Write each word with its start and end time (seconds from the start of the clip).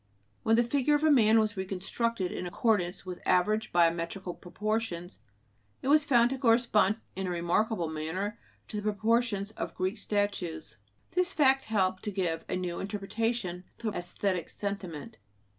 When 0.41 0.55
the 0.55 0.63
figure 0.63 0.95
of 0.95 1.03
a 1.03 1.11
man 1.11 1.39
was 1.39 1.55
reconstructed 1.55 2.31
in 2.31 2.47
accordance 2.47 3.05
with 3.05 3.21
average 3.23 3.71
biometrical 3.71 4.33
proportions, 4.41 5.19
it 5.83 5.89
was 5.89 6.05
found 6.05 6.31
to 6.31 6.39
correspond 6.39 6.95
in 7.15 7.27
a 7.27 7.29
remarkable 7.29 7.87
manner 7.87 8.39
to 8.69 8.77
the 8.77 8.81
proportions 8.81 9.51
of 9.51 9.75
Greek 9.75 9.99
statues. 9.99 10.77
This 11.11 11.33
fact 11.33 11.65
helped 11.65 12.01
to 12.05 12.11
give 12.11 12.45
a 12.49 12.55
new 12.55 12.79
interpretation 12.79 13.63
to 13.77 13.91
"æsthetic 13.91 14.49
sentiment." 14.49 15.19